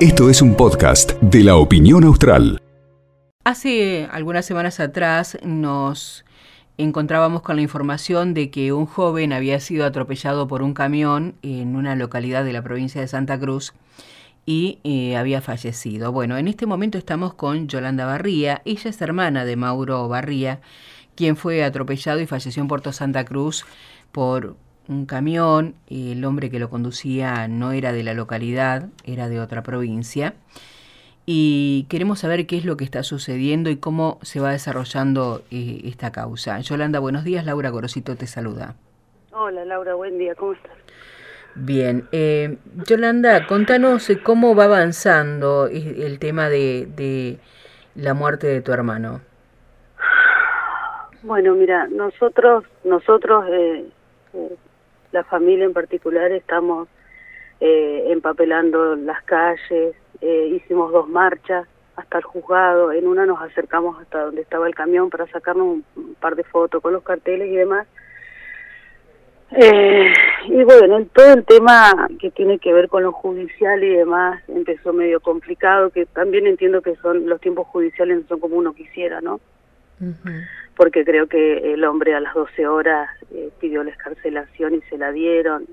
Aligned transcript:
Esto 0.00 0.30
es 0.30 0.42
un 0.42 0.54
podcast 0.54 1.12
de 1.20 1.42
la 1.42 1.56
opinión 1.56 2.04
austral. 2.04 2.62
Hace 3.44 4.08
algunas 4.10 4.44
semanas 4.44 4.78
atrás 4.80 5.38
nos 5.42 6.24
encontrábamos 6.78 7.42
con 7.42 7.56
la 7.56 7.62
información 7.62 8.34
de 8.34 8.50
que 8.50 8.72
un 8.72 8.86
joven 8.86 9.32
había 9.32 9.60
sido 9.60 9.86
atropellado 9.86 10.48
por 10.48 10.62
un 10.62 10.74
camión 10.74 11.34
en 11.42 11.76
una 11.76 11.96
localidad 11.96 12.44
de 12.44 12.52
la 12.52 12.62
provincia 12.62 13.00
de 13.00 13.08
Santa 13.08 13.38
Cruz 13.38 13.72
y 14.44 14.78
eh, 14.84 15.16
había 15.16 15.40
fallecido. 15.40 16.12
Bueno, 16.12 16.36
en 16.36 16.48
este 16.48 16.66
momento 16.66 16.98
estamos 16.98 17.34
con 17.34 17.68
Yolanda 17.68 18.06
Barría, 18.06 18.62
ella 18.64 18.90
es 18.90 19.00
hermana 19.00 19.44
de 19.44 19.56
Mauro 19.56 20.08
Barría, 20.08 20.60
quien 21.14 21.36
fue 21.36 21.64
atropellado 21.64 22.20
y 22.20 22.26
falleció 22.26 22.62
en 22.62 22.68
Puerto 22.68 22.92
Santa 22.92 23.24
Cruz 23.24 23.64
por 24.12 24.56
un 24.88 25.06
camión, 25.06 25.74
el 25.88 26.24
hombre 26.24 26.50
que 26.50 26.58
lo 26.58 26.70
conducía 26.70 27.48
no 27.48 27.72
era 27.72 27.92
de 27.92 28.02
la 28.02 28.14
localidad, 28.14 28.88
era 29.04 29.28
de 29.28 29.40
otra 29.40 29.62
provincia 29.62 30.34
y 31.26 31.86
queremos 31.90 32.20
saber 32.20 32.46
qué 32.46 32.56
es 32.56 32.64
lo 32.64 32.76
que 32.76 32.84
está 32.84 33.02
sucediendo 33.02 33.68
y 33.68 33.76
cómo 33.76 34.18
se 34.22 34.38
va 34.38 34.52
desarrollando 34.52 35.42
eh, 35.50 35.80
esta 35.84 36.12
causa. 36.12 36.60
Yolanda, 36.60 37.00
buenos 37.00 37.24
días. 37.24 37.44
Laura 37.44 37.70
Gorosito 37.70 38.14
te 38.14 38.28
saluda. 38.28 38.76
Hola 39.32 39.64
Laura, 39.64 39.94
buen 39.94 40.18
día. 40.18 40.36
¿Cómo 40.36 40.52
estás? 40.52 40.72
Bien. 41.56 42.04
Eh, 42.12 42.58
Yolanda, 42.86 43.46
contanos 43.48 44.08
eh, 44.08 44.22
cómo 44.22 44.54
va 44.54 44.64
avanzando 44.64 45.66
el 45.66 46.18
tema 46.20 46.48
de, 46.48 46.86
de 46.94 47.38
la 47.96 48.14
muerte 48.14 48.46
de 48.46 48.60
tu 48.60 48.72
hermano. 48.72 49.20
Bueno, 51.22 51.56
mira, 51.56 51.88
nosotros, 51.88 52.62
nosotros, 52.84 53.46
la 55.16 55.24
familia 55.24 55.64
en 55.64 55.72
particular, 55.72 56.30
estamos 56.30 56.88
empapelando 57.58 58.96
las 58.96 59.22
calles, 59.24 59.96
eh, 60.20 60.48
hicimos 60.54 60.92
dos 60.92 61.08
marchas 61.08 61.66
hasta 61.96 62.18
el 62.18 62.24
juzgado, 62.24 62.92
en 62.92 63.06
una 63.06 63.24
nos 63.24 63.40
acercamos 63.40 63.98
hasta 64.00 64.24
donde 64.26 64.42
estaba 64.42 64.66
el 64.66 64.74
camión 64.74 65.08
para 65.08 65.26
sacarnos 65.28 65.78
un 65.96 66.14
par 66.20 66.36
de 66.36 66.44
fotos 66.44 66.82
con 66.82 66.92
los 66.92 67.02
carteles 67.02 67.48
y 67.48 67.56
demás. 67.56 67.86
Eh, 69.52 70.12
y 70.48 70.64
bueno, 70.64 71.02
todo 71.14 71.32
el 71.32 71.44
tema 71.44 72.08
que 72.18 72.30
tiene 72.30 72.58
que 72.58 72.74
ver 72.74 72.88
con 72.88 73.02
lo 73.02 73.12
judicial 73.12 73.82
y 73.82 73.90
demás 73.90 74.42
empezó 74.48 74.92
medio 74.92 75.20
complicado, 75.20 75.88
que 75.88 76.04
también 76.04 76.46
entiendo 76.46 76.82
que 76.82 76.96
son 76.96 77.26
los 77.26 77.40
tiempos 77.40 77.66
judiciales 77.68 78.20
no 78.20 78.28
son 78.28 78.40
como 78.40 78.56
uno 78.56 78.74
quisiera, 78.74 79.22
¿no? 79.22 79.40
Porque 80.76 81.04
creo 81.04 81.26
que 81.26 81.72
el 81.72 81.84
hombre 81.84 82.14
a 82.14 82.20
las 82.20 82.34
12 82.34 82.66
horas 82.66 83.08
eh, 83.32 83.50
pidió 83.60 83.82
la 83.82 83.90
escarcelación 83.90 84.74
y 84.74 84.82
se 84.82 84.98
la 84.98 85.10
dieron, 85.10 85.66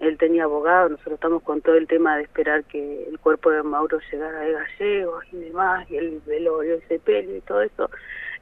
él 0.00 0.18
tenía 0.18 0.44
abogado, 0.44 0.88
nosotros 0.88 1.14
estamos 1.14 1.42
con 1.42 1.60
todo 1.60 1.76
el 1.76 1.86
tema 1.86 2.16
de 2.16 2.24
esperar 2.24 2.64
que 2.64 3.08
el 3.08 3.18
cuerpo 3.18 3.50
de 3.50 3.62
Mauro 3.62 4.00
llegara 4.10 4.40
de 4.40 4.52
gallegos 4.52 5.24
y 5.32 5.36
demás, 5.36 5.90
y 5.90 5.96
el 5.96 6.20
velorio, 6.26 6.74
ese 6.74 6.98
pelo 6.98 7.34
y 7.36 7.40
todo 7.40 7.62
eso. 7.62 7.90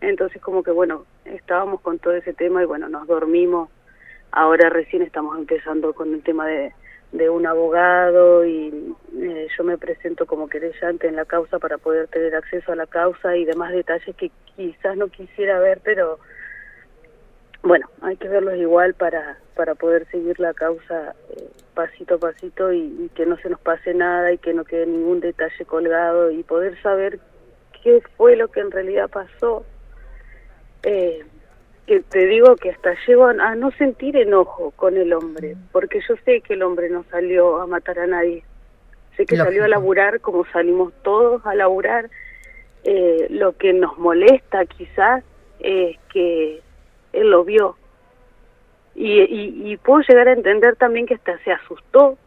Entonces 0.00 0.40
como 0.42 0.62
que 0.62 0.70
bueno, 0.70 1.06
estábamos 1.24 1.80
con 1.80 1.98
todo 1.98 2.14
ese 2.14 2.33
tema 2.33 2.62
y 2.62 2.66
bueno, 2.66 2.88
nos 2.88 3.06
dormimos. 3.06 3.68
Ahora 4.33 4.70
recién 4.70 5.02
estamos 5.02 5.38
empezando 5.38 5.92
con 5.92 6.12
el 6.14 6.22
tema 6.22 6.46
de, 6.46 6.72
de 7.12 7.28
un 7.28 7.46
abogado 7.46 8.44
y 8.44 8.94
eh, 9.20 9.46
yo 9.56 9.64
me 9.64 9.77
presento 9.77 10.27
como 10.27 10.48
querellante 10.48 11.06
en 11.06 11.16
la 11.16 11.27
causa 11.27 11.58
para 11.58 11.78
poder 11.78 12.08
tener 12.08 12.34
acceso 12.34 12.72
a 12.72 12.77
la 12.77 12.86
causa 12.86 13.36
y 13.36 13.44
demás 13.44 13.72
detalles 13.72 14.16
que 14.16 14.30
quizás 14.56 14.96
no 14.96 15.08
quisiera 15.08 15.58
ver, 15.60 15.80
pero 15.84 16.18
bueno, 17.62 17.88
hay 18.00 18.16
que 18.16 18.28
verlos 18.28 18.56
igual 18.56 18.94
para, 18.94 19.38
para 19.55 19.74
poder 19.74 20.06
seguir 20.10 20.40
la 20.40 20.55
causa 20.55 21.14
eh, 21.30 21.48
pasito 21.74 22.14
a 22.14 22.18
pasito 22.18 22.72
y, 22.72 23.10
que 23.14 23.27
no 23.27 23.36
se 23.36 23.50
nos 23.50 23.60
pase 23.60 23.94
nada 23.94 24.33
y 24.33 24.38
que 24.38 24.52
no 24.52 24.64
quede 24.64 24.86
ningún 24.86 25.20
detalle 25.20 25.64
colgado 25.66 26.30
y 26.30 26.42
poder 26.42 26.80
saber 26.83 27.20
qué 27.83 28.02
fue 28.16 28.36
lo 28.36 28.48
que 28.48 28.60
en 28.60 28.70
realidad 28.70 29.08
pasó. 29.10 29.64
Eh, 30.83 31.24
que 31.86 32.00
te 32.00 32.26
digo 32.26 32.56
que 32.56 32.70
hasta 32.70 32.94
llego 33.06 33.26
a, 33.26 33.54
no 33.54 33.70
sentir 33.72 34.16
enojo 34.16 34.72
con 34.76 34.96
el 34.96 35.12
hombre, 35.12 35.56
porque 35.72 36.00
yo 36.08 36.14
sé 36.24 36.40
que 36.40 36.54
el 36.54 36.62
hombre 36.62 36.88
no 36.90 37.04
salió 37.10 37.60
a 37.60 37.66
matar 37.66 37.98
a 37.98 38.06
nadie. 38.06 38.44
Sé 39.16 39.26
que 39.26 39.36
salió 39.36 39.64
a 39.64 39.68
laburar 39.68 40.20
como 40.20 40.46
salimos 40.46 40.92
todos 41.02 41.44
a 41.44 41.54
laburar. 41.54 42.08
Eh, 42.84 43.26
lo 43.30 43.56
que 43.56 43.72
nos 43.72 43.96
molesta 43.98 44.64
quizás 44.66 45.22
es 45.60 45.96
que 46.12 46.60
él 47.12 47.30
lo 47.30 47.44
vio. 47.44 47.76
Y, 48.94 49.20
y, 49.22 49.76
puedo 49.78 50.02
llegar 50.06 50.28
a 50.28 50.32
entender 50.32 50.76
también 50.76 51.06
que 51.06 51.14
hasta 51.14 51.38
se 51.44 51.52
asustó 51.52 52.18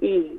y, 0.00 0.38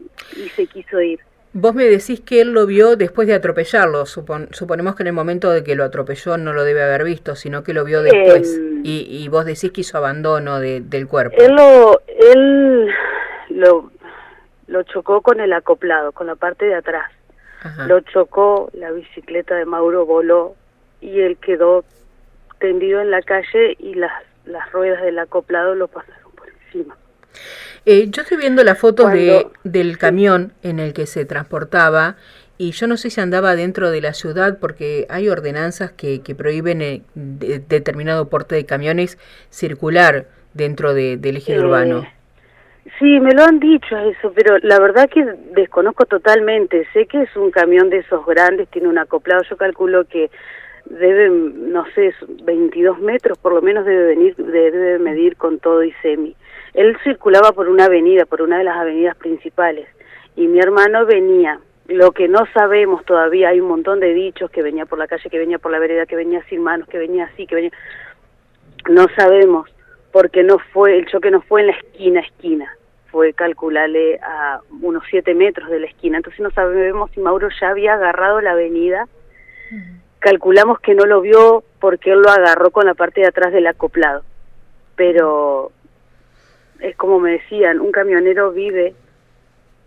se 0.56 0.67
quiso 0.67 1.01
ir. 1.01 1.19
Vos 1.54 1.74
me 1.74 1.86
decís 1.86 2.22
que 2.22 2.42
él 2.42 2.52
lo 2.52 2.68
vio 2.68 2.96
después 2.96 3.28
de 3.28 3.34
atropellarlo. 3.34 4.06
suponemos 4.06 4.96
que 4.96 5.04
en 5.04 5.08
el 5.08 5.14
momento 5.14 5.50
de 5.50 5.64
que 5.64 5.76
lo 5.76 5.84
atropelló 5.84 6.38
no 6.38 6.54
lo 6.54 6.64
debe 6.64 6.84
haber 6.84 7.04
visto, 7.04 7.36
sino 7.36 7.64
que 7.64 7.74
lo 7.74 7.84
vio 7.86 8.04
después. 8.04 8.56
Em, 8.56 8.82
y, 8.84 9.08
y, 9.10 9.28
vos 9.30 9.46
decís 9.46 9.72
que 9.72 9.82
hizo 9.82 9.98
abandono 9.98 10.60
de, 10.60 10.82
del 10.82 11.08
cuerpo. 11.08 11.36
Él 11.40 11.56
lo, 11.56 12.02
él 12.08 12.92
lo, 13.50 13.92
lo 14.68 14.84
chocó 14.84 15.22
con 15.22 15.40
el 15.40 15.52
acoplado, 15.54 16.12
con 16.12 16.28
la 16.28 16.36
parte 16.36 16.66
de 16.66 16.76
atrás. 16.76 17.12
Lo 17.88 18.00
chocó, 18.00 18.70
la 18.74 18.92
bicicleta 18.92 19.56
de 19.56 19.66
Mauro 19.66 20.06
voló 20.06 20.56
y 21.02 21.20
él 21.20 21.38
quedó 21.38 21.84
tendido 22.60 23.02
en 23.02 23.12
la 23.12 23.22
calle 23.22 23.76
y 23.80 23.96
las, 23.96 24.14
las 24.46 24.72
ruedas 24.72 25.02
del 25.02 25.20
acoplado 25.20 25.76
lo 25.76 25.90
pasaron 25.90 26.31
por 26.34 26.48
encima. 26.48 26.96
Eh, 27.91 28.11
yo 28.11 28.22
estoy 28.22 28.38
viendo 28.38 28.63
las 28.63 28.77
fotos 28.77 29.11
de, 29.11 29.47
del 29.63 29.97
camión 29.97 30.53
en 30.61 30.77
el 30.77 30.94
que 30.94 31.07
se 31.07 31.25
transportaba 31.25 32.17
y 32.59 32.69
yo 32.69 32.85
no 32.85 32.97
sé 32.97 33.09
si 33.09 33.19
andaba 33.19 33.55
dentro 33.55 33.89
de 33.89 34.00
la 34.00 34.13
ciudad 34.13 34.59
porque 34.59 35.07
hay 35.09 35.27
ordenanzas 35.27 35.91
que, 35.94 36.22
que 36.22 36.35
prohíben 36.35 36.83
eh, 36.83 37.01
determinado 37.16 38.29
porte 38.29 38.53
de 38.53 38.67
camiones 38.67 39.17
circular 39.50 40.27
dentro 40.53 40.94
del 40.94 41.38
eje 41.38 41.55
eh, 41.55 41.59
urbano. 41.59 42.05
Sí, 43.00 43.19
me 43.19 43.33
lo 43.33 43.44
han 43.44 43.59
dicho 43.59 43.97
eso, 43.97 44.31
pero 44.35 44.59
la 44.59 44.79
verdad 44.79 45.09
que 45.09 45.25
desconozco 45.56 46.06
totalmente. 46.06 46.85
Sé 46.94 47.07
que 47.07 47.23
es 47.23 47.35
un 47.35 47.50
camión 47.50 47.89
de 47.89 47.97
esos 47.97 48.23
grandes, 48.23 48.67
tiene 48.67 48.88
un 48.88 49.00
acoplado. 49.00 49.41
Yo 49.50 49.57
calculo 49.57 50.06
que 50.06 50.29
debe, 50.89 51.29
no 51.29 51.85
sé, 51.94 52.13
22 52.44 53.00
metros 53.00 53.38
por 53.38 53.53
lo 53.53 53.61
menos 53.61 53.85
debe 53.85 54.07
venir, 54.07 54.35
debe 54.35 55.00
medir 55.00 55.35
con 55.38 55.59
todo 55.59 55.83
y 55.83 55.91
semi. 56.01 56.35
Él 56.73 56.97
circulaba 57.03 57.51
por 57.51 57.69
una 57.69 57.85
avenida, 57.85 58.25
por 58.25 58.41
una 58.41 58.57
de 58.57 58.63
las 58.63 58.77
avenidas 58.77 59.16
principales, 59.16 59.88
y 60.35 60.47
mi 60.47 60.59
hermano 60.59 61.05
venía. 61.05 61.59
Lo 61.88 62.11
que 62.11 62.27
no 62.27 62.45
sabemos 62.53 63.03
todavía, 63.05 63.50
hay 63.50 63.59
un 63.59 63.67
montón 63.67 64.00
de 64.00 64.13
dichos 64.13 64.51
que 64.51 64.61
venía 64.61 64.85
por 64.85 65.00
la 65.00 65.07
calle, 65.07 65.27
que 65.29 65.39
venía 65.39 65.57
por 65.57 65.72
la 65.72 65.79
vereda, 65.79 66.05
que 66.05 66.16
venía 66.16 66.44
sin 66.44 66.61
manos, 66.61 66.88
que 66.88 67.00
venía 67.00 67.25
así, 67.25 67.47
que 67.47 67.56
venía... 67.56 67.71
No 68.88 69.07
sabemos, 69.16 69.67
porque 70.11 70.44
no 70.44 70.59
fue, 70.71 70.97
el 70.97 71.07
choque 71.07 71.31
no 71.31 71.41
fue 71.41 71.61
en 71.61 71.67
la 71.67 71.73
esquina, 71.73 72.19
esquina, 72.19 72.71
fue 73.11 73.33
calcularle 73.33 74.19
a 74.21 74.59
unos 74.81 75.03
7 75.09 75.33
metros 75.33 75.69
de 75.69 75.79
la 75.79 75.88
esquina. 75.88 76.17
Entonces 76.17 76.39
no 76.41 76.51
sabemos 76.51 77.09
si 77.11 77.19
Mauro 77.21 77.50
ya 77.59 77.69
había 77.69 77.95
agarrado 77.95 78.39
la 78.39 78.51
avenida 78.51 79.07
calculamos 80.19 80.80
que 80.80 80.96
no 80.96 81.06
lo 81.06 81.22
vio 81.22 81.63
porque 81.80 82.12
él 82.12 82.22
lo 82.22 82.30
agarró 82.30 82.72
con 82.72 82.85
la 82.85 82.94
parte 82.94 83.22
de 83.22 83.28
atrás 83.28 83.52
del 83.52 83.68
acoplado. 83.68 84.24
Pero 84.96 85.72
es 86.80 86.96
como 86.96 87.19
me 87.19 87.31
decían, 87.31 87.80
un 87.80 87.91
camionero 87.91 88.52
vive 88.52 88.94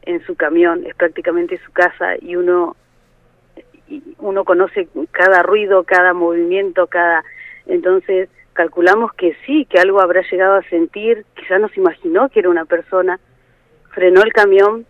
en 0.03 0.25
su 0.27 0.35
camión, 0.35 0.85
es 0.87 0.95
prácticamente 0.95 1.61
su 1.65 1.73
casa 1.73 2.17
y 2.21 2.37
uno 2.37 2.77
uno 4.19 4.45
conoce 4.45 4.89
cada 5.11 5.43
ruido, 5.43 5.85
cada 5.85 6.15
movimiento, 6.15 6.87
cada 6.87 7.23
entonces 7.67 8.31
calculamos 8.55 9.13
que 9.15 9.37
sí, 9.47 9.67
que 9.67 9.79
algo 9.79 10.01
habrá 10.01 10.23
llegado 10.31 10.57
a 10.57 10.63
sentir, 10.65 11.25
quizás 11.35 11.61
nos 11.61 11.77
imaginó 11.77 12.29
que 12.29 12.41
era 12.41 12.49
una 12.49 12.65
persona, 12.65 13.21
frenó 13.91 14.23
el 14.23 14.33
camión 14.33 14.87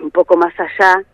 un 0.00 0.10
poco 0.10 0.36
más 0.36 0.52
allá, 0.58 1.04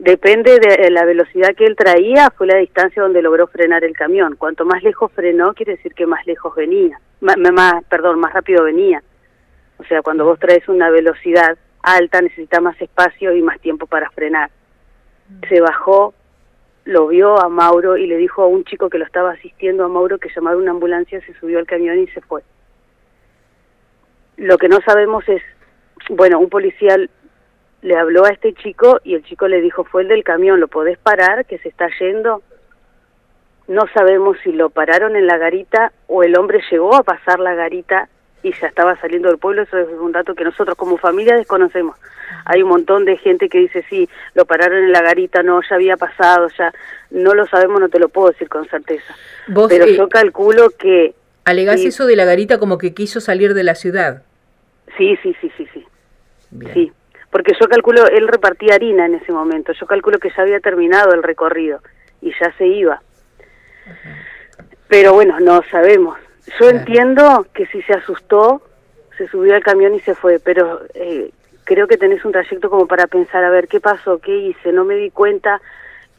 Depende 0.00 0.58
de 0.60 0.90
la 0.90 1.04
velocidad 1.04 1.54
que 1.54 1.66
él 1.66 1.76
traía, 1.76 2.30
fue 2.30 2.46
la 2.46 2.56
distancia 2.56 3.02
donde 3.02 3.20
logró 3.20 3.46
frenar 3.48 3.84
el 3.84 3.92
camión. 3.92 4.34
Cuanto 4.36 4.64
más 4.64 4.82
lejos 4.82 5.12
frenó, 5.12 5.52
quiere 5.52 5.76
decir 5.76 5.92
que 5.92 6.06
más 6.06 6.26
lejos 6.26 6.54
venía, 6.54 6.98
más, 7.20 7.84
perdón, 7.84 8.18
más 8.18 8.32
rápido 8.32 8.64
venía. 8.64 9.02
O 9.76 9.84
sea, 9.84 10.00
cuando 10.00 10.24
vos 10.24 10.38
traes 10.38 10.66
una 10.70 10.88
velocidad 10.88 11.58
alta, 11.82 12.22
necesita 12.22 12.62
más 12.62 12.80
espacio 12.80 13.34
y 13.34 13.42
más 13.42 13.60
tiempo 13.60 13.86
para 13.86 14.08
frenar. 14.12 14.50
Se 15.50 15.60
bajó, 15.60 16.14
lo 16.86 17.08
vio 17.08 17.38
a 17.38 17.50
Mauro 17.50 17.98
y 17.98 18.06
le 18.06 18.16
dijo 18.16 18.40
a 18.40 18.46
un 18.46 18.64
chico 18.64 18.88
que 18.88 18.96
lo 18.96 19.04
estaba 19.04 19.32
asistiendo 19.32 19.84
a 19.84 19.88
Mauro 19.88 20.16
que 20.16 20.30
llamara 20.34 20.56
una 20.56 20.70
ambulancia, 20.70 21.20
se 21.26 21.34
subió 21.34 21.58
al 21.58 21.66
camión 21.66 21.98
y 21.98 22.06
se 22.06 22.22
fue. 22.22 22.42
Lo 24.38 24.56
que 24.56 24.70
no 24.70 24.78
sabemos 24.80 25.28
es, 25.28 25.42
bueno, 26.08 26.38
un 26.38 26.48
policía 26.48 26.96
le 27.82 27.96
habló 27.96 28.24
a 28.24 28.30
este 28.30 28.52
chico 28.54 29.00
y 29.04 29.14
el 29.14 29.24
chico 29.24 29.48
le 29.48 29.60
dijo, 29.60 29.84
fue 29.84 30.02
el 30.02 30.08
del 30.08 30.24
camión, 30.24 30.60
¿lo 30.60 30.68
podés 30.68 30.98
parar? 30.98 31.46
Que 31.46 31.58
se 31.58 31.68
está 31.68 31.88
yendo. 31.98 32.42
No 33.68 33.86
sabemos 33.94 34.36
si 34.42 34.52
lo 34.52 34.70
pararon 34.70 35.16
en 35.16 35.26
la 35.26 35.38
garita 35.38 35.92
o 36.06 36.22
el 36.22 36.36
hombre 36.36 36.60
llegó 36.70 36.94
a 36.94 37.02
pasar 37.02 37.38
la 37.38 37.54
garita 37.54 38.08
y 38.42 38.52
ya 38.58 38.66
estaba 38.68 38.96
saliendo 39.00 39.28
del 39.28 39.38
pueblo, 39.38 39.62
eso 39.62 39.76
es 39.78 39.88
un 39.88 40.12
dato 40.12 40.34
que 40.34 40.44
nosotros 40.44 40.76
como 40.76 40.96
familia 40.96 41.36
desconocemos. 41.36 41.96
Hay 42.46 42.62
un 42.62 42.70
montón 42.70 43.04
de 43.04 43.16
gente 43.18 43.48
que 43.48 43.58
dice, 43.58 43.84
sí, 43.88 44.08
lo 44.34 44.46
pararon 44.46 44.84
en 44.84 44.92
la 44.92 45.02
garita, 45.02 45.42
no, 45.42 45.60
ya 45.68 45.76
había 45.76 45.96
pasado, 45.96 46.48
ya 46.58 46.72
no 47.10 47.34
lo 47.34 47.46
sabemos, 47.46 47.80
no 47.80 47.88
te 47.88 47.98
lo 47.98 48.08
puedo 48.08 48.30
decir 48.30 48.48
con 48.48 48.66
certeza. 48.66 49.14
Pero 49.68 49.84
eh, 49.84 49.96
yo 49.96 50.08
calculo 50.08 50.70
que... 50.70 51.14
¿Alegás 51.44 51.80
eso 51.80 52.06
de 52.06 52.16
la 52.16 52.24
garita 52.24 52.58
como 52.58 52.78
que 52.78 52.94
quiso 52.94 53.20
salir 53.20 53.52
de 53.54 53.62
la 53.62 53.74
ciudad? 53.74 54.22
Sí, 54.96 55.18
sí, 55.22 55.36
sí, 55.40 55.52
sí, 55.56 55.68
sí. 55.72 55.86
Sí, 56.72 56.92
porque 57.30 57.52
yo 57.60 57.68
calculo, 57.68 58.06
él 58.06 58.28
repartía 58.28 58.74
harina 58.74 59.06
en 59.06 59.14
ese 59.14 59.32
momento, 59.32 59.72
yo 59.72 59.86
calculo 59.86 60.18
que 60.18 60.30
ya 60.30 60.42
había 60.42 60.60
terminado 60.60 61.12
el 61.12 61.22
recorrido 61.22 61.80
y 62.20 62.32
ya 62.38 62.52
se 62.58 62.66
iba. 62.66 63.00
Pero 64.88 65.14
bueno, 65.14 65.38
no 65.40 65.62
sabemos. 65.70 66.18
Yo 66.58 66.68
entiendo 66.68 67.46
que 67.54 67.66
si 67.66 67.80
se 67.82 67.92
asustó, 67.92 68.62
se 69.16 69.28
subió 69.28 69.54
al 69.54 69.62
camión 69.62 69.94
y 69.94 70.00
se 70.00 70.14
fue, 70.14 70.40
pero 70.40 70.80
eh, 70.94 71.30
creo 71.64 71.86
que 71.86 71.96
tenés 71.96 72.24
un 72.24 72.32
trayecto 72.32 72.68
como 72.68 72.86
para 72.86 73.06
pensar, 73.06 73.44
a 73.44 73.50
ver, 73.50 73.68
¿qué 73.68 73.80
pasó? 73.80 74.18
¿Qué 74.18 74.36
hice? 74.36 74.72
No 74.72 74.84
me 74.84 74.96
di 74.96 75.10
cuenta. 75.10 75.60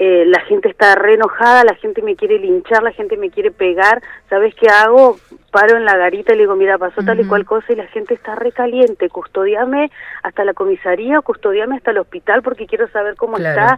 Eh, 0.03 0.25
la 0.25 0.39
gente 0.45 0.67
está 0.67 0.95
re 0.95 1.13
enojada, 1.13 1.63
la 1.63 1.75
gente 1.75 2.01
me 2.01 2.15
quiere 2.15 2.39
linchar, 2.39 2.81
la 2.81 2.91
gente 2.91 3.17
me 3.17 3.29
quiere 3.29 3.51
pegar. 3.51 4.01
¿Sabes 4.31 4.55
qué 4.55 4.67
hago? 4.67 5.19
Paro 5.51 5.77
en 5.77 5.85
la 5.85 5.95
garita 5.95 6.33
y 6.33 6.37
le 6.37 6.43
digo, 6.43 6.55
mira, 6.55 6.79
pasó 6.79 7.03
tal 7.03 7.19
y 7.19 7.25
cual 7.25 7.45
cosa 7.45 7.71
y 7.71 7.75
la 7.75 7.85
gente 7.87 8.15
está 8.15 8.33
re 8.33 8.51
caliente. 8.51 9.09
Custodiame 9.09 9.91
hasta 10.23 10.43
la 10.43 10.55
comisaría, 10.55 11.21
custodiame 11.21 11.75
hasta 11.75 11.91
el 11.91 11.99
hospital 11.99 12.41
porque 12.41 12.65
quiero 12.65 12.87
saber 12.87 13.15
cómo 13.15 13.37
está 13.37 13.77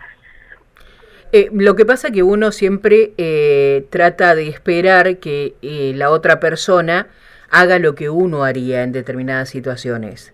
eh, 1.33 1.49
lo 1.51 1.75
que 1.75 1.83
pasa 1.83 2.09
es 2.09 2.13
que 2.13 2.21
uno 2.21 2.51
siempre 2.51 3.13
eh, 3.17 3.87
trata 3.89 4.35
de 4.35 4.47
esperar 4.47 5.17
que 5.17 5.55
eh, 5.63 5.91
la 5.95 6.11
otra 6.11 6.39
persona 6.39 7.07
haga 7.49 7.79
lo 7.79 7.95
que 7.95 8.11
uno 8.11 8.43
haría 8.43 8.83
en 8.83 8.91
determinadas 8.91 9.49
situaciones. 9.49 10.31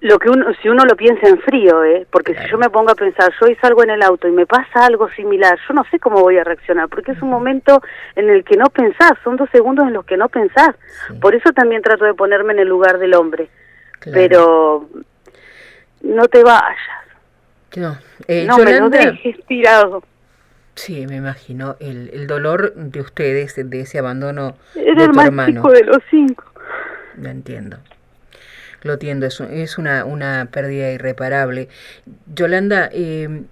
Lo 0.00 0.18
que 0.18 0.28
uno, 0.28 0.46
si 0.60 0.68
uno 0.68 0.84
lo 0.84 0.94
piensa 0.94 1.26
en 1.26 1.40
frío, 1.40 1.82
¿eh? 1.82 2.06
porque 2.10 2.34
si 2.34 2.50
yo 2.50 2.58
me 2.58 2.68
pongo 2.68 2.90
a 2.90 2.94
pensar, 2.94 3.32
yo 3.40 3.46
hoy 3.46 3.56
salgo 3.56 3.82
en 3.82 3.90
el 3.90 4.02
auto 4.02 4.28
y 4.28 4.30
me 4.30 4.46
pasa 4.46 4.84
algo 4.84 5.08
similar, 5.10 5.58
yo 5.66 5.74
no 5.74 5.84
sé 5.90 5.98
cómo 5.98 6.20
voy 6.20 6.36
a 6.36 6.44
reaccionar, 6.44 6.88
porque 6.88 7.12
es 7.12 7.22
un 7.22 7.30
momento 7.30 7.80
en 8.14 8.28
el 8.28 8.44
que 8.44 8.56
no 8.56 8.66
pensás, 8.66 9.12
son 9.24 9.36
dos 9.36 9.48
segundos 9.50 9.86
en 9.86 9.94
los 9.94 10.04
que 10.04 10.18
no 10.18 10.28
pensás. 10.28 10.76
Por 11.20 11.34
eso 11.34 11.50
también 11.52 11.80
trato 11.80 12.04
de 12.04 12.12
ponerme 12.12 12.52
en 12.52 12.58
el 12.58 12.68
lugar 12.68 12.98
del 12.98 13.14
hombre. 13.14 13.48
Pero 14.12 14.88
no 16.02 16.28
te 16.28 16.42
vayas, 16.42 16.76
no, 17.76 17.98
eh, 18.26 18.46
no 18.46 18.58
me 18.58 18.78
lo 18.78 18.88
dejes 18.88 19.36
tirado. 19.46 20.02
Sí, 20.74 21.06
me 21.06 21.16
imagino 21.16 21.76
el, 21.80 22.10
el 22.12 22.26
dolor 22.26 22.74
de 22.74 23.00
ustedes, 23.00 23.54
de 23.56 23.80
ese 23.80 23.98
abandono 23.98 24.56
Era 24.74 24.94
de 24.94 25.04
el 25.04 25.10
tu 25.10 25.16
más 25.16 25.26
hermano. 25.26 25.62
Chico 25.62 25.72
de 25.72 25.84
los 25.84 25.98
cinco. 26.10 26.44
Lo 27.16 27.28
entiendo. 27.28 27.78
Lo 28.82 28.94
entiendo, 28.94 29.26
es, 29.26 29.40
es 29.40 29.78
una, 29.78 30.04
una 30.04 30.48
pérdida 30.50 30.90
irreparable. 30.90 31.68
Yolanda, 32.34 32.88
eh, 32.92 33.42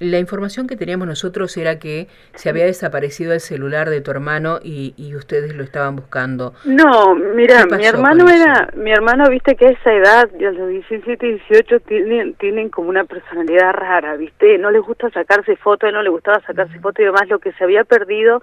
la 0.00 0.18
información 0.18 0.66
que 0.66 0.76
teníamos 0.76 1.06
nosotros 1.06 1.54
era 1.58 1.78
que 1.78 2.08
se 2.34 2.48
había 2.48 2.64
desaparecido 2.64 3.34
el 3.34 3.40
celular 3.40 3.90
de 3.90 4.00
tu 4.00 4.10
hermano 4.10 4.58
y, 4.62 4.94
y 4.96 5.14
ustedes 5.14 5.54
lo 5.54 5.62
estaban 5.62 5.94
buscando. 5.94 6.54
No, 6.64 7.14
mira, 7.14 7.66
mi 7.66 7.84
hermano 7.84 8.28
era, 8.28 8.70
mi 8.74 8.90
hermano, 8.90 9.28
viste 9.28 9.54
que 9.56 9.66
a 9.66 9.70
esa 9.70 9.92
edad, 9.92 10.30
a 10.34 10.50
los 10.52 10.68
17, 10.70 11.26
18, 11.48 11.80
tienen, 11.80 12.34
tienen 12.34 12.70
como 12.70 12.88
una 12.88 13.04
personalidad 13.04 13.72
rara, 13.74 14.16
viste, 14.16 14.56
no 14.56 14.70
les 14.70 14.82
gusta 14.82 15.10
sacarse 15.10 15.54
fotos, 15.56 15.92
no 15.92 16.02
le 16.02 16.08
gustaba 16.08 16.40
sacarse 16.46 16.78
fotos 16.80 17.00
y 17.00 17.04
demás, 17.04 17.28
lo 17.28 17.38
que 17.38 17.52
se 17.52 17.64
había 17.64 17.84
perdido 17.84 18.42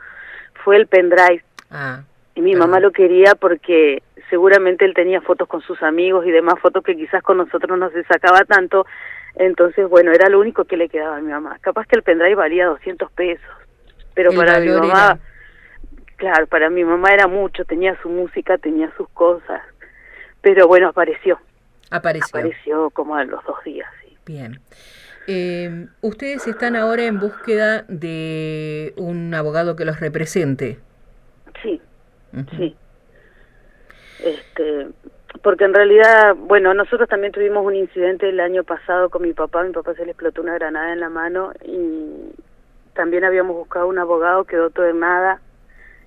fue 0.63 0.77
el 0.77 0.85
pendrive. 0.85 1.43
Ah, 1.71 2.01
y 2.37 2.41
mi 2.41 2.55
mamá 2.55 2.79
lo 2.79 2.91
quería 2.91 3.35
porque 3.35 4.03
seguramente 4.29 4.85
él 4.85 4.93
tenía 4.93 5.21
fotos 5.21 5.47
con 5.47 5.61
sus 5.61 5.81
amigos 5.83 6.25
y 6.25 6.31
demás 6.31 6.59
fotos 6.61 6.83
que 6.83 6.95
quizás 6.95 7.21
con 7.23 7.37
nosotros 7.37 7.77
no 7.77 7.89
se 7.89 8.03
sacaba 8.03 8.45
tanto 8.45 8.85
entonces, 9.37 9.87
bueno, 9.87 10.11
era 10.11 10.29
lo 10.29 10.39
único 10.39 10.65
que 10.65 10.77
le 10.77 10.89
quedaba 10.89 11.17
a 11.17 11.21
mi 11.21 11.31
mamá. 11.31 11.57
Capaz 11.61 11.85
que 11.85 11.95
el 11.95 12.03
pendrive 12.03 12.35
valía 12.35 12.65
200 12.65 13.11
pesos, 13.11 13.45
pero 14.15 14.31
para 14.33 14.59
mi 14.59 14.69
mamá, 14.69 15.19
claro, 16.15 16.47
para 16.47 16.69
mi 16.69 16.83
mamá 16.83 17.09
era 17.11 17.27
mucho, 17.27 17.63
tenía 17.63 17.95
su 18.01 18.09
música, 18.09 18.57
tenía 18.57 18.91
sus 18.97 19.07
cosas, 19.09 19.61
pero 20.41 20.67
bueno, 20.67 20.89
apareció. 20.89 21.39
Apareció. 21.91 22.27
Apareció 22.27 22.89
como 22.89 23.15
a 23.15 23.23
los 23.25 23.43
dos 23.45 23.63
días, 23.63 23.87
sí. 24.01 24.17
Bien. 24.25 24.59
Eh, 25.27 25.87
ustedes 26.01 26.47
están 26.47 26.75
ahora 26.75 27.03
en 27.03 27.19
búsqueda 27.19 27.83
de 27.87 28.93
un 28.97 29.33
abogado 29.35 29.75
que 29.75 29.85
los 29.85 29.99
represente. 29.99 30.79
Sí, 32.31 32.45
sí. 32.57 32.75
Este, 34.23 34.87
porque 35.43 35.65
en 35.65 35.73
realidad, 35.73 36.35
bueno, 36.35 36.73
nosotros 36.73 37.07
también 37.07 37.31
tuvimos 37.31 37.65
un 37.65 37.75
incidente 37.75 38.29
el 38.29 38.39
año 38.39 38.63
pasado 38.63 39.09
con 39.09 39.21
mi 39.21 39.33
papá, 39.33 39.63
mi 39.63 39.71
papá 39.71 39.93
se 39.93 40.05
le 40.05 40.11
explotó 40.11 40.41
una 40.41 40.55
granada 40.55 40.93
en 40.93 40.99
la 40.99 41.09
mano 41.09 41.51
y 41.63 42.33
también 42.93 43.23
habíamos 43.23 43.55
buscado 43.55 43.87
un 43.87 43.99
abogado, 43.99 44.45
quedó 44.45 44.69
todo 44.69 44.87
en 44.87 44.99
nada, 44.99 45.39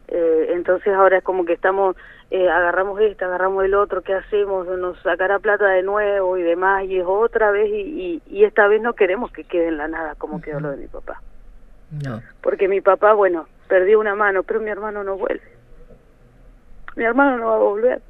eh, 0.09 0.49
entonces 0.51 0.93
ahora 0.93 1.19
es 1.19 1.25
como 1.25 1.45
que 1.45 1.53
estamos, 1.53 1.97
eh, 2.33 2.49
agarramos 2.49 3.01
este, 3.01 3.25
agarramos 3.25 3.65
el 3.65 3.75
otro, 3.75 4.03
¿qué 4.03 4.15
hacemos? 4.15 4.67
Nos 4.67 5.01
sacará 5.03 5.39
plata 5.39 5.69
de 5.69 5.85
nuevo 5.85 6.37
y 6.37 6.43
demás, 6.43 6.85
y 6.85 6.99
es 6.99 7.07
otra 7.07 7.53
vez, 7.53 7.71
y, 7.71 8.21
y, 8.27 8.45
esta 8.45 8.67
vez 8.67 8.83
no 8.83 8.95
queremos 8.95 9.31
que 9.31 9.45
quede 9.45 9.69
en 9.69 9.77
la 9.77 9.87
nada 9.87 10.17
como 10.17 10.41
quedó 10.41 10.59
lo 10.59 10.71
de 10.73 10.79
mi 10.79 10.89
papá. 10.89 11.23
No. 12.05 12.21
Porque 12.41 12.67
mi 12.67 12.81
papá, 12.81 13.13
bueno, 13.13 13.47
perdió 13.69 14.01
una 14.01 14.17
mano, 14.17 14.43
pero 14.43 14.61
mi 14.61 14.71
hermano 14.71 15.05
no 15.05 15.17
vuelve. 15.17 15.60
Mi 16.97 17.05
hermano 17.05 17.39
no 17.39 17.47
va 17.49 17.55
a 17.55 17.59
volver. 17.59 18.03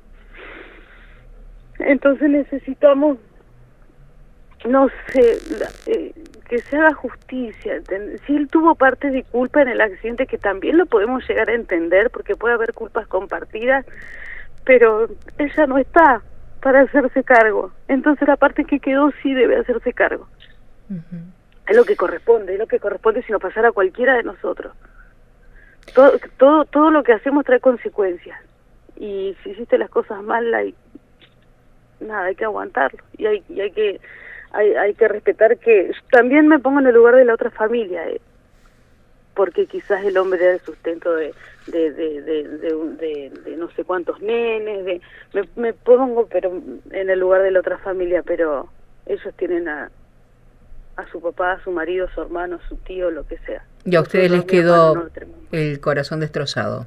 Entonces 1.79 2.29
necesitamos, 2.29 3.19
no 4.67 4.89
sé, 5.13 5.39
eh, 5.87 6.13
que 6.49 6.59
se 6.59 6.77
haga 6.77 6.93
justicia. 6.95 7.81
Si 8.27 8.37
él 8.37 8.49
tuvo 8.49 8.75
parte 8.75 9.11
de 9.11 9.23
culpa 9.23 9.63
en 9.63 9.69
el 9.69 9.81
accidente, 9.81 10.27
que 10.27 10.39
también 10.39 10.79
lo 10.79 10.87
podemos 10.87 11.27
llegar 11.29 11.49
a 11.49 11.55
entender, 11.55 12.11
porque 12.11 12.37
puede 12.37 12.55
haber 12.55 12.75
culpas 12.75 13.07
compartidas, 13.07 13.87
pero 14.65 15.09
ella 15.39 15.67
no 15.67 15.79
está 15.79 16.23
para 16.61 16.83
hacerse 16.83 17.25
cargo. 17.25 17.73
Entonces 17.89 18.29
la 18.29 18.37
parte 18.37 18.65
que 18.65 18.81
quedó 18.81 19.11
sí 19.23 19.33
debe 19.33 19.57
hacerse 19.57 19.93
cargo. 19.93 20.29
Es 21.69 21.77
lo 21.77 21.85
que 21.85 21.97
corresponde, 21.97 22.55
es 22.55 22.59
lo 22.59 22.67
que 22.67 22.81
corresponde 22.81 23.23
si 23.23 23.33
nos 23.33 23.41
pasara 23.41 23.69
a 23.69 23.73
cualquiera 23.73 24.17
de 24.17 24.25
nosotros. 24.25 24.75
Todo, 25.95 26.13
todo, 26.37 26.65
todo 26.65 26.91
lo 26.91 27.03
que 27.05 27.13
hacemos 27.13 27.45
trae 27.45 27.61
consecuencias. 27.61 28.39
Y 29.01 29.35
si 29.43 29.51
hiciste 29.51 29.79
las 29.79 29.91
cosas 29.91 30.23
mal, 30.23 30.55
hay, 30.55 30.75
nada, 32.01 32.27
hay 32.27 32.37
que 32.37 32.45
aguantarlo 32.45 33.03
y 33.17 33.27
hay, 33.27 33.43
y 33.49 33.61
hay 33.61 33.71
que 33.73 34.01
hay, 34.53 34.75
hay 34.75 34.95
que 34.95 35.09
respetar 35.09 35.59
que 35.59 35.91
también 36.13 36.47
me 36.47 36.59
pongo 36.59 36.81
en 36.81 36.87
el 36.87 36.95
lugar 36.95 37.17
de 37.17 37.25
la 37.25 37.35
otra 37.35 37.51
familia, 37.51 38.09
eh, 38.09 38.21
porque 39.35 39.67
quizás 39.67 40.05
el 40.05 40.19
hombre 40.19 40.43
era 40.43 40.53
el 40.53 40.61
sustento 40.61 41.15
de 41.15 41.33
de, 41.67 41.93
de, 41.93 42.23
de, 42.23 43.31
de, 43.45 43.57
no 43.57 43.71
sé 43.73 43.85
cuántos 43.85 44.21
nenes, 44.21 44.85
de, 44.85 45.01
me, 45.33 45.49
me 45.57 45.73
pongo 45.73 46.27
pero 46.27 46.61
en 46.91 47.11
el 47.11 47.19
lugar 47.19 47.43
de 47.43 47.51
la 47.51 47.61
otra 47.61 47.79
familia, 47.79 48.23
pero 48.23 48.69
ellos 49.07 49.35
tienen 49.37 49.69
a, 49.69 49.91
a 50.97 51.11
su 51.11 51.21
papá, 51.21 51.53
a 51.53 51.65
su 51.65 51.71
marido, 51.71 52.07
a 52.07 52.15
su 52.15 52.23
hermano, 52.23 52.59
a 52.63 52.69
su 52.69 52.77
tío, 52.77 53.11
lo 53.11 53.27
que 53.27 53.39
sea. 53.39 53.65
Y 53.85 53.97
a 53.97 54.01
ustedes 54.01 54.31
les 54.31 54.45
quedó 54.45 55.09
el 55.53 55.81
corazón 55.81 56.21
destrozado. 56.21 56.87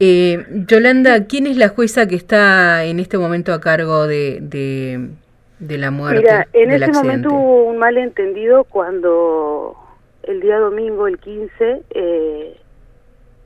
Eh, 0.00 0.44
Yolanda, 0.66 1.26
¿quién 1.26 1.46
es 1.46 1.56
la 1.56 1.68
jueza 1.68 2.08
que 2.08 2.16
está 2.16 2.84
en 2.84 2.98
este 2.98 3.18
momento 3.18 3.52
a 3.52 3.60
cargo 3.60 4.06
de, 4.06 4.38
de, 4.40 5.78
la 5.78 5.90
muerte? 5.90 6.22
Mira, 6.22 6.48
en 6.52 6.70
ese 6.72 6.92
momento 6.92 7.28
hubo 7.28 7.64
un 7.64 7.78
malentendido 7.78 8.64
cuando 8.64 9.76
el 10.24 10.40
día 10.40 10.58
domingo, 10.58 11.06
el 11.06 11.18
15, 11.18 11.82
eh, 11.90 12.56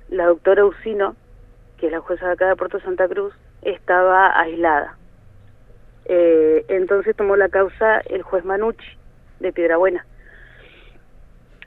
la 0.09 0.27
doctora 0.27 0.65
Usino, 0.65 1.17
que 1.79 1.87
es 1.87 1.93
la 1.93 2.01
jueza 2.01 2.27
de 2.27 2.33
acá 2.33 2.49
de 2.49 2.57
Puerto 2.57 2.81
Santa 2.81 3.07
Cruz, 3.09 3.35
estaba 3.63 4.39
aislada. 4.39 4.97
Eh, 6.07 6.65
entonces 6.69 7.17
tomó 7.17 7.37
la 7.37 7.49
causa 7.49 7.99
el 8.01 8.23
juez 8.23 8.45
Manucci, 8.45 8.87
de 9.41 9.53
Piedrabuena. 9.53 10.07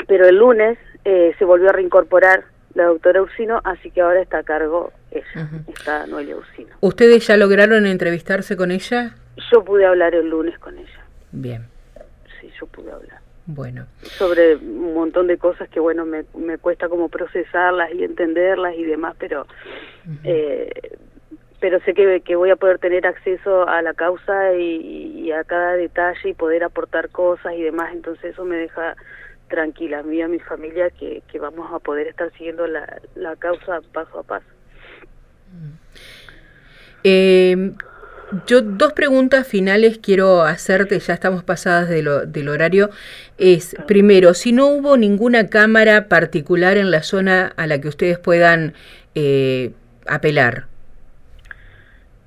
Pero 0.08 0.28
el 0.28 0.38
lunes 0.38 0.78
eh, 1.06 1.36
se 1.38 1.46
volvió 1.46 1.70
a 1.70 1.74
reincorporar 1.74 2.46
la 2.74 2.86
doctora 2.86 3.22
Ursino, 3.22 3.62
así 3.64 3.92
que 3.92 4.02
ahora 4.02 4.22
está 4.22 4.40
a 4.40 4.44
cargo 4.44 4.92
ella, 5.12 5.50
está 5.68 6.06
Noelia 6.08 6.38
Ursino. 6.38 6.76
¿Ustedes 6.82 7.28
ya 7.28 7.38
lograron 7.38 7.86
entrevistarse 7.86 8.56
con 8.56 8.72
ella? 8.72 9.16
Yo 9.52 9.64
pude 9.64 9.86
hablar 9.86 10.14
el 10.16 10.30
lunes 10.30 10.58
con 10.60 10.78
ella. 10.78 11.06
Bien. 11.32 11.66
Sí, 12.40 12.52
yo 12.60 12.68
pude 12.68 12.92
hablar. 12.92 13.20
Bueno. 13.46 13.88
Sobre 14.04 14.56
un 14.58 14.94
montón 14.94 15.28
de 15.28 15.38
cosas 15.38 15.68
que, 15.70 15.80
bueno, 15.80 16.06
me, 16.06 16.24
me 16.38 16.58
cuesta 16.60 16.88
como 16.88 17.10
procesarlas 17.10 17.92
y 17.94 18.04
entenderlas 18.04 18.76
y 18.76 18.84
demás, 18.84 19.16
pero... 19.20 19.48
eh, 20.24 20.70
pero 21.60 21.80
sé 21.82 21.94
que, 21.94 22.22
que 22.22 22.36
voy 22.36 22.52
a 22.52 22.56
poder 22.56 22.80
tener 22.80 23.06
acceso 23.06 23.68
a 23.68 23.82
la 23.82 23.94
causa 23.94 24.54
y, 24.54 25.26
y, 25.26 25.32
a 25.32 25.44
cada 25.44 25.74
detalle 25.74 26.30
y 26.30 26.34
poder 26.34 26.64
aportar 26.64 27.10
cosas 27.10 27.54
y 27.54 27.62
demás, 27.62 27.92
entonces 27.94 28.32
eso 28.32 28.46
me 28.46 28.56
deja 28.56 28.96
tranquila, 29.50 30.00
a 30.00 30.04
mí 30.04 30.18
y 30.18 30.22
a 30.22 30.28
mi 30.28 30.40
familia, 30.40 30.90
que, 30.92 31.22
que 31.30 31.40
vamos 31.40 31.70
a 31.74 31.80
poder 31.80 32.08
estar 32.08 32.32
siguiendo 32.34 32.66
la, 32.68 33.02
la 33.16 33.36
causa 33.36 33.82
paso 33.92 34.20
a 34.20 34.24
paso. 34.24 34.46
Eh, 37.04 37.72
yo 38.46 38.62
dos 38.62 38.94
preguntas 38.94 39.48
finales 39.48 39.98
quiero 39.98 40.44
hacerte, 40.44 41.00
ya 41.00 41.14
estamos 41.14 41.44
pasadas 41.44 41.90
del 41.90 42.50
horario. 42.50 42.90
Es, 43.38 43.76
primero, 43.88 44.34
si 44.34 44.52
no 44.52 44.68
hubo 44.68 44.98
ninguna 44.98 45.50
cámara 45.50 46.08
particular 46.08 46.78
en 46.78 46.92
la 46.92 47.02
zona 47.02 47.52
a 47.58 47.66
la 47.68 47.82
que 47.82 47.88
ustedes 47.88 48.20
puedan 48.20 48.74
eh, 49.16 49.72
apelar. 50.06 50.66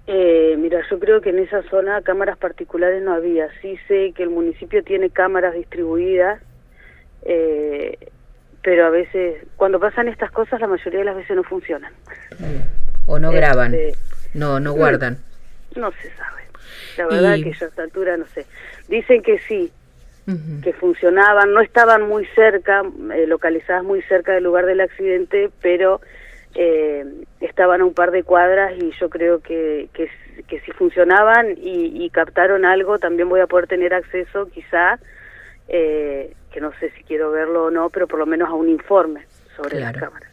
Eh, 0.09 0.57
mira, 0.59 0.83
yo 0.91 0.99
creo 0.99 1.21
que 1.21 1.31
en 1.31 1.38
esa 1.38 1.62
zona 1.71 2.02
cámaras 2.02 2.37
particulares 2.37 3.02
no 3.02 3.14
había. 3.14 3.49
Sí 3.61 3.79
sé 3.87 4.12
que 4.17 4.25
el 4.25 4.31
municipio 4.31 4.83
tiene 4.83 5.11
cámaras 5.11 5.55
distribuidas, 5.55 6.43
eh, 7.25 7.99
pero 8.62 8.87
a 8.87 8.91
veces, 8.91 9.45
cuando 9.57 9.81
pasan 9.81 10.09
estas 10.09 10.31
cosas, 10.31 10.61
la 10.61 10.69
mayoría 10.69 11.00
de 11.00 11.05
las 11.05 11.17
veces 11.17 11.37
no 11.37 11.43
funcionan. 11.43 11.93
O 13.07 13.19
no 13.19 13.31
graban, 13.33 13.75
este, 13.75 13.99
no, 14.35 14.61
no 14.61 14.73
guardan. 14.73 15.19
No 15.75 15.91
se 15.93 16.11
sabe. 16.17 16.43
La 16.97 17.07
verdad 17.07 17.35
que 17.37 17.52
yo 17.52 17.67
a 17.67 17.69
esta 17.69 17.83
altura 17.83 18.17
no 18.17 18.26
sé. 18.29 18.47
Dicen 18.88 19.23
que 19.23 19.38
sí, 19.41 19.73
que 20.62 20.73
funcionaban, 20.75 21.52
no 21.52 21.61
estaban 21.61 22.07
muy 22.07 22.25
cerca, 22.35 22.83
eh, 23.14 23.26
localizadas 23.26 23.83
muy 23.83 24.02
cerca 24.02 24.33
del 24.33 24.45
lugar 24.45 24.67
del 24.67 24.81
accidente, 24.81 25.50
pero 25.61 26.00
eh, 26.55 27.05
estaban 27.41 27.81
a 27.81 27.85
un 27.85 27.95
par 27.95 28.12
de 28.12 28.23
cuadras 28.23 28.73
y 28.81 28.93
yo 29.00 29.11
creo 29.11 29.41
que, 29.41 29.88
que, 29.93 30.09
que 30.47 30.61
si 30.61 30.71
funcionaban 30.73 31.55
y, 31.57 32.09
captaron 32.11 32.64
algo, 32.64 32.99
también 32.99 33.29
voy 33.29 33.41
a 33.41 33.47
poder 33.47 33.67
tener 33.67 33.95
acceso 33.95 34.47
quizá, 34.47 34.99
eh, 35.73 36.35
que 36.52 36.61
no 36.61 36.71
sé 36.79 36.91
si 36.91 37.02
quiero 37.02 37.33
verlo 37.33 37.64
o 37.64 37.71
no, 37.71 37.91
pero 37.91 38.07
por 38.07 38.19
lo 38.19 38.26
menos 38.26 38.49
a 38.49 38.52
un 38.52 38.69
informe 38.69 39.26
sobre 39.57 39.81
las 39.81 39.93
cámaras. 39.95 40.31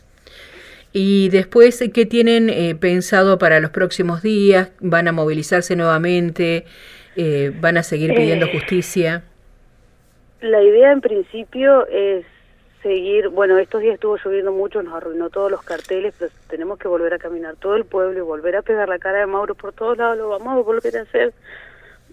Y 0.92 1.30
después, 1.30 1.84
¿qué 1.94 2.06
tienen 2.06 2.50
eh, 2.50 2.76
pensado 2.76 3.38
para 3.38 3.60
los 3.60 3.72
próximos 3.72 4.22
días? 4.22 4.72
¿Van 4.80 5.08
a 5.08 5.12
movilizarse 5.12 5.76
nuevamente? 5.76 6.66
Eh, 7.16 7.52
¿Van 7.60 7.78
a 7.78 7.84
seguir 7.84 8.14
pidiendo 8.16 8.48
eh, 8.48 8.52
justicia? 8.54 9.24
La 10.42 10.64
idea 10.64 10.92
en 10.92 11.02
principio 11.02 11.86
es 11.88 12.26
seguir, 12.82 13.28
bueno, 13.28 13.58
estos 13.58 13.82
días 13.82 13.96
estuvo 13.96 14.18
lloviendo 14.18 14.52
mucho, 14.52 14.82
nos 14.82 14.94
arruinó 14.94 15.30
todos 15.30 15.52
los 15.52 15.62
carteles, 15.62 16.14
pero 16.18 16.32
tenemos 16.50 16.80
que 16.80 16.88
volver 16.88 17.14
a 17.14 17.20
caminar 17.20 17.56
todo 17.58 17.76
el 17.76 17.86
pueblo 17.86 18.18
y 18.18 18.22
volver 18.22 18.56
a 18.56 18.62
pegar 18.62 18.90
la 18.90 19.00
cara 19.00 19.20
de 19.20 19.26
Mauro 19.26 19.54
por 19.54 19.74
todos 19.74 19.98
lados, 19.98 20.18
lo 20.18 20.30
vamos 20.30 20.58
a 20.58 20.62
volver 20.62 20.98
a 20.98 21.02
hacer 21.02 21.34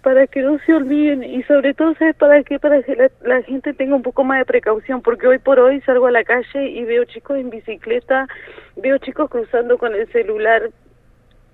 para 0.02 0.26
que 0.26 0.42
no 0.42 0.58
se 0.60 0.74
olviden 0.74 1.24
y 1.24 1.42
sobre 1.44 1.74
todo 1.74 1.94
¿sabes 1.94 2.16
para 2.16 2.42
qué? 2.42 2.58
Para 2.58 2.82
que 2.82 3.10
la, 3.22 3.42
gente 3.42 3.74
tenga 3.74 3.96
un 3.96 4.02
poco 4.02 4.24
más 4.24 4.38
de 4.38 4.44
precaución 4.44 5.02
porque 5.02 5.26
hoy 5.26 5.38
por 5.38 5.58
hoy 5.58 5.80
salgo 5.82 6.06
a 6.06 6.10
la 6.10 6.24
calle 6.24 6.68
y 6.68 6.84
veo 6.84 7.04
chicos 7.04 7.38
en 7.38 7.50
bicicleta, 7.50 8.28
veo 8.76 8.98
chicos 8.98 9.28
cruzando 9.30 9.78
con 9.78 9.94
el 9.94 10.06
celular, 10.12 10.70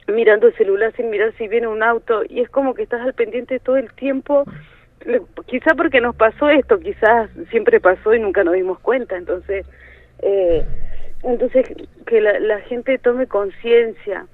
mirando 0.08 0.48
el 0.48 0.54
celular 0.54 0.92
sin 0.96 1.10
mirar 1.10 1.32
si 1.38 1.48
viene 1.48 1.66
un 1.66 1.82
auto 1.82 2.22
y 2.28 2.40
es 2.40 2.50
como 2.50 2.74
que 2.74 2.82
estás 2.82 3.00
al 3.00 3.14
pendiente 3.14 3.58
todo 3.58 3.76
el 3.76 3.92
tiempo, 3.94 4.44
quizá 5.46 5.74
porque 5.74 6.00
nos 6.00 6.14
pasó 6.14 6.48
esto, 6.50 6.78
quizás 6.78 7.30
siempre 7.50 7.80
pasó 7.80 8.14
y 8.14 8.20
nunca 8.20 8.44
nos 8.44 8.54
dimos 8.54 8.78
cuenta, 8.80 9.16
entonces, 9.16 9.66
eh, 10.20 10.64
entonces 11.22 11.66
que 12.06 12.20
la, 12.20 12.38
la 12.38 12.60
gente 12.60 12.98
tome 12.98 13.26
conciencia 13.26 14.26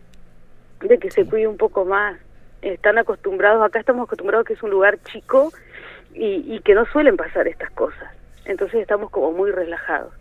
de 0.81 0.99
que 0.99 1.11
se 1.11 1.25
cuide 1.25 1.47
un 1.47 1.57
poco 1.57 1.85
más 1.85 2.19
están 2.63 2.99
acostumbrados, 2.99 3.63
acá 3.65 3.79
estamos 3.79 4.05
acostumbrados 4.05 4.47
que 4.47 4.55
es 4.55 4.63
un 4.63 4.71
lugar 4.71 4.99
chico 5.05 5.53
y, 6.15 6.45
y 6.47 6.61
que 6.61 6.75
no 6.75 6.85
suelen 6.87 7.17
pasar 7.17 7.49
estas 7.49 7.71
cosas. 7.71 8.13
Entonces 8.45 8.81
estamos 8.81 9.11
como 9.11 9.33
muy 9.33 9.51
relajados. 9.51 10.13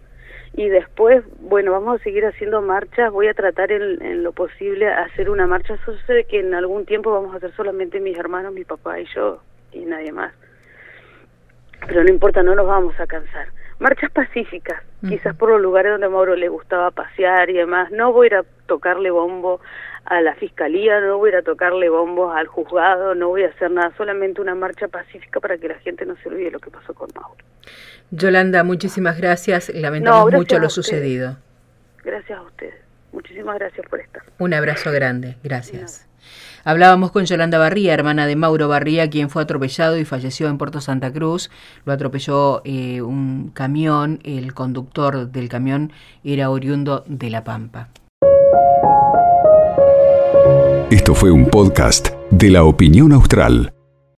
Y 0.54 0.70
después, 0.70 1.24
bueno, 1.40 1.72
vamos 1.72 2.00
a 2.00 2.04
seguir 2.04 2.26
haciendo 2.26 2.62
marchas, 2.62 3.12
voy 3.12 3.28
a 3.28 3.34
tratar 3.36 3.72
en, 3.72 4.24
lo 4.24 4.32
posible 4.32 4.88
hacer 4.88 5.30
una 5.30 5.46
marcha, 5.46 5.78
sé 6.08 6.24
que 6.24 6.40
en 6.40 6.54
algún 6.56 6.86
tiempo 6.86 7.12
vamos 7.12 7.34
a 7.34 7.38
hacer 7.38 7.54
solamente 7.56 8.00
mis 8.00 8.18
hermanos, 8.18 8.54
mi 8.54 8.64
papá 8.64 9.00
y 9.00 9.06
yo, 9.14 9.40
y 9.72 9.86
nadie 9.86 10.12
más. 10.12 10.34
Pero 11.86 12.04
no 12.04 12.10
importa, 12.10 12.42
no 12.42 12.56
nos 12.56 12.66
vamos 12.66 13.00
a 13.00 13.06
cansar. 13.06 13.50
Marchas 13.80 14.10
pacíficas, 14.12 14.82
quizás 15.08 15.36
por 15.36 15.50
los 15.50 15.62
lugares 15.62 15.92
donde 15.92 16.08
a 16.08 16.10
Mauro 16.10 16.36
le 16.36 16.50
gustaba 16.50 16.90
pasear 16.92 17.50
y 17.50 17.54
demás. 17.54 17.92
No 17.92 18.12
voy 18.12 18.26
a 18.26 18.28
ir 18.28 18.36
a 18.36 18.44
tocarle 18.66 19.12
bombo 19.12 19.62
a 20.06 20.22
la 20.22 20.34
fiscalía, 20.36 21.00
no 21.02 21.18
voy 21.18 21.30
a 21.30 21.34
ir 21.34 21.38
a 21.40 21.42
tocarle 21.44 21.90
bombos 21.90 22.36
al 22.36 22.48
juzgado, 22.48 23.14
no 23.14 23.28
voy 23.28 23.44
a 23.44 23.50
hacer 23.50 23.70
nada, 23.70 23.92
solamente 23.98 24.42
una 24.42 24.56
marcha 24.56 24.88
pacífica 24.88 25.40
para 25.40 25.58
que 25.58 25.68
la 25.68 25.76
gente 25.76 26.06
no 26.06 26.16
se 26.18 26.30
olvide 26.30 26.50
lo 26.50 26.60
que 26.60 26.72
pasó 26.72 26.94
con 26.94 27.10
Mauro. 27.14 27.36
Yolanda, 28.10 28.64
muchísimas 28.64 29.18
gracias, 29.18 29.70
lamentamos 29.74 30.32
mucho 30.32 30.60
lo 30.60 30.70
sucedido. 30.70 31.38
Gracias 32.04 32.40
a 32.40 32.42
ustedes, 32.42 32.76
muchísimas 33.18 33.58
gracias 33.58 33.86
por 33.90 34.00
estar. 34.00 34.22
Un 34.38 34.54
abrazo 34.54 34.92
grande, 34.92 35.38
gracias. 35.44 36.08
Hablábamos 36.64 37.12
con 37.12 37.26
Yolanda 37.26 37.58
Barría, 37.58 37.94
hermana 37.94 38.28
de 38.28 38.36
Mauro 38.36 38.68
Barría, 38.68 39.10
quien 39.10 39.30
fue 39.30 39.42
atropellado 39.42 39.98
y 39.98 40.06
falleció 40.06 40.48
en 40.50 40.58
Puerto 40.58 40.82
Santa 40.82 41.12
Cruz. 41.12 41.50
Lo 41.86 41.94
atropelló 41.94 42.62
eh, 42.66 43.02
un 43.02 43.52
camión, 43.54 44.20
el 44.24 44.54
conductor 44.54 45.32
del 45.32 45.50
camión 45.50 45.92
era 46.24 46.50
oriundo 46.50 47.04
de 47.08 47.30
La 47.30 47.44
Pampa. 47.44 47.90
Esto 50.92 51.16
fue 51.16 51.32
un 51.32 51.46
podcast 51.46 52.10
de 52.30 52.50
la 52.50 52.64
opinión 52.64 53.14
austral. 53.14 53.77